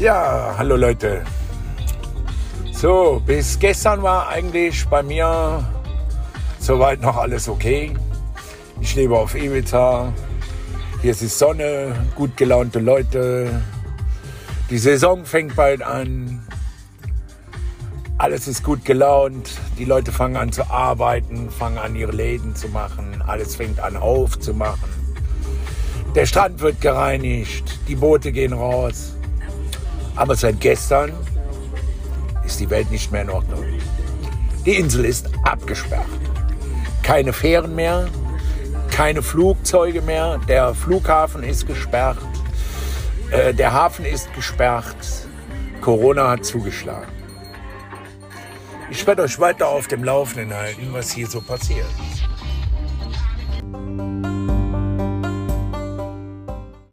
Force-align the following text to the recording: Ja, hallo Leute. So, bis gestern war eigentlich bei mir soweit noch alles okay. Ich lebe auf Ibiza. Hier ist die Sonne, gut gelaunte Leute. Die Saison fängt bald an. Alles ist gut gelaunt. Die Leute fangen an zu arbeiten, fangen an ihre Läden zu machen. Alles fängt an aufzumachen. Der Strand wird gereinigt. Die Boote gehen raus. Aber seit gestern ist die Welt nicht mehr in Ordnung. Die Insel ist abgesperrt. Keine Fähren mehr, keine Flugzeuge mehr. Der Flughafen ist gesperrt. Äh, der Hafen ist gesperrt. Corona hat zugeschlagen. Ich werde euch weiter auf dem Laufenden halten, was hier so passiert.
Ja, 0.00 0.54
hallo 0.56 0.76
Leute. 0.76 1.24
So, 2.72 3.20
bis 3.26 3.58
gestern 3.58 4.02
war 4.02 4.30
eigentlich 4.30 4.88
bei 4.88 5.02
mir 5.02 5.62
soweit 6.58 7.02
noch 7.02 7.18
alles 7.18 7.50
okay. 7.50 7.92
Ich 8.80 8.94
lebe 8.94 9.14
auf 9.14 9.34
Ibiza. 9.34 10.10
Hier 11.02 11.10
ist 11.10 11.20
die 11.20 11.26
Sonne, 11.26 11.94
gut 12.14 12.34
gelaunte 12.38 12.78
Leute. 12.78 13.60
Die 14.70 14.78
Saison 14.78 15.26
fängt 15.26 15.54
bald 15.54 15.82
an. 15.82 16.46
Alles 18.16 18.48
ist 18.48 18.64
gut 18.64 18.86
gelaunt. 18.86 19.50
Die 19.78 19.84
Leute 19.84 20.12
fangen 20.12 20.38
an 20.38 20.50
zu 20.50 20.70
arbeiten, 20.70 21.50
fangen 21.50 21.76
an 21.76 21.94
ihre 21.94 22.12
Läden 22.12 22.56
zu 22.56 22.68
machen. 22.68 23.22
Alles 23.26 23.54
fängt 23.54 23.80
an 23.80 23.98
aufzumachen. 23.98 24.88
Der 26.14 26.24
Strand 26.24 26.60
wird 26.60 26.80
gereinigt. 26.80 27.78
Die 27.86 27.96
Boote 27.96 28.32
gehen 28.32 28.54
raus. 28.54 29.16
Aber 30.20 30.36
seit 30.36 30.60
gestern 30.60 31.12
ist 32.44 32.60
die 32.60 32.68
Welt 32.68 32.90
nicht 32.90 33.10
mehr 33.10 33.22
in 33.22 33.30
Ordnung. 33.30 33.64
Die 34.66 34.74
Insel 34.76 35.06
ist 35.06 35.30
abgesperrt. 35.44 36.04
Keine 37.02 37.32
Fähren 37.32 37.74
mehr, 37.74 38.06
keine 38.90 39.22
Flugzeuge 39.22 40.02
mehr. 40.02 40.38
Der 40.46 40.74
Flughafen 40.74 41.42
ist 41.42 41.66
gesperrt. 41.66 42.18
Äh, 43.30 43.54
der 43.54 43.72
Hafen 43.72 44.04
ist 44.04 44.30
gesperrt. 44.34 44.94
Corona 45.80 46.28
hat 46.28 46.44
zugeschlagen. 46.44 47.08
Ich 48.90 49.06
werde 49.06 49.22
euch 49.22 49.40
weiter 49.40 49.68
auf 49.68 49.88
dem 49.88 50.04
Laufenden 50.04 50.52
halten, 50.52 50.88
was 50.90 51.12
hier 51.12 51.28
so 51.28 51.40
passiert. 51.40 51.86